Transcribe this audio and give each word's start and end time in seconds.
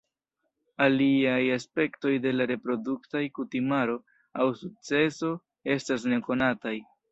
Aliaj 0.85 1.43
aspektoj 1.55 2.13
de 2.23 2.31
la 2.39 2.47
reproduktaj 2.53 3.23
kutimaro 3.37 3.99
aŭ 4.41 4.49
sukceso 4.65 5.33
estas 5.79 6.11
nekonataj. 6.17 6.77